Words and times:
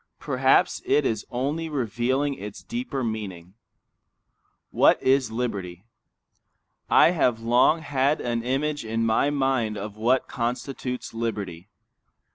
Perhaps 0.19 0.81
it 0.83 1.05
is 1.05 1.27
only 1.29 1.69
revealing 1.69 2.33
its 2.33 2.63
deeper 2.63 3.03
meaning. 3.03 3.53
What 4.71 4.99
is 4.99 5.29
liberty? 5.31 5.85
I 6.89 7.11
have 7.11 7.41
long 7.43 7.83
had 7.83 8.19
an 8.19 8.41
image 8.41 8.83
in 8.83 9.05
my 9.05 9.29
mind 9.29 9.77
of 9.77 9.97
what 9.97 10.27
constitutes 10.27 11.13
liberty. 11.13 11.69